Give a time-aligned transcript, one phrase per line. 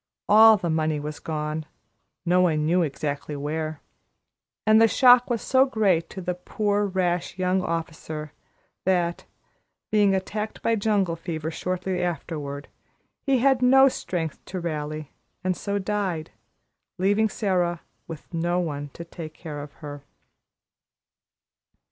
[0.27, 1.63] All the money was gone,
[2.25, 3.81] no one knew exactly where,
[4.65, 8.33] and the shock was so great to the poor, rash young officer,
[8.83, 9.25] that,
[9.91, 12.67] being attacked by jungle fever shortly afterward,
[13.27, 15.11] he had no strength to rally,
[15.43, 16.31] and so died,
[16.97, 20.01] leaving Sara, with no one to take care of her.